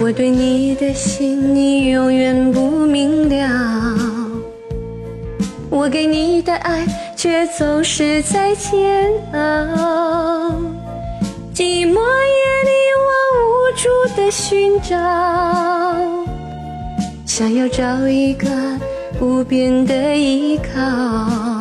[0.00, 3.98] 我对你的心，你永远不明了。
[5.68, 9.38] 我给你的爱，却总是在煎熬。
[11.52, 12.70] 寂寞夜里，
[13.02, 13.10] 我
[13.42, 14.96] 无助的寻找，
[17.26, 18.48] 想要找一个
[19.18, 21.57] 不变的依靠。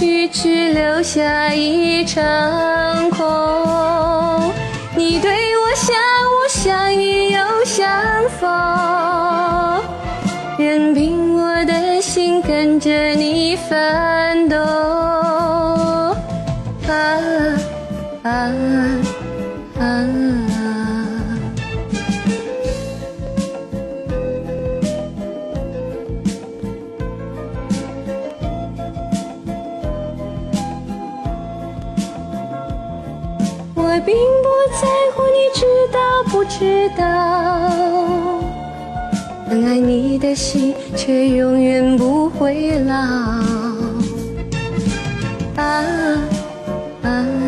[0.00, 4.50] 去只留下一场空。
[4.96, 7.86] 你对我像雾像雨又像
[8.40, 9.84] 风，
[10.56, 14.89] 任凭我的心跟着你翻动。
[34.00, 34.48] 我并不
[34.80, 35.98] 在乎你知道
[36.30, 37.02] 不知道，
[39.46, 42.94] 但爱你的心却永远不会老。
[45.56, 45.84] 啊
[47.02, 47.39] 啊！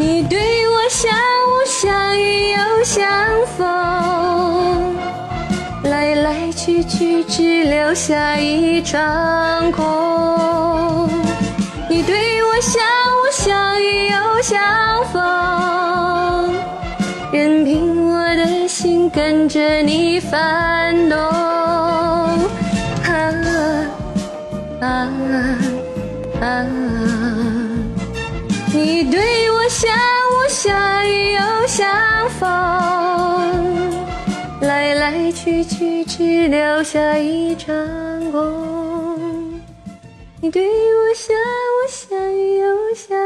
[0.00, 3.06] 你对我像雾像雨又像
[3.54, 4.96] 风，
[5.82, 11.06] 来来去去只留下一场空。
[11.86, 16.54] 你对我像雾像雨又像风，
[17.30, 21.18] 任凭我的心跟着你翻动。
[24.80, 24.86] 啊啊
[26.40, 26.66] 啊！
[28.72, 32.48] 你对我像雾像雨又像风，
[34.62, 37.72] 来来去去只留下一场
[38.32, 39.60] 空。
[40.40, 43.16] 你对我像雾像雨又像。